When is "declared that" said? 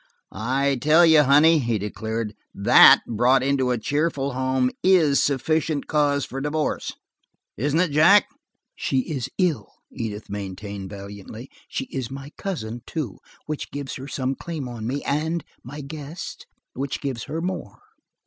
1.77-3.01